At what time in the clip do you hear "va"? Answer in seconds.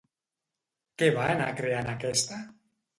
1.19-1.29